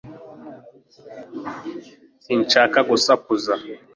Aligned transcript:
sinshaka 2.23 2.79
gusakuza 2.89 3.53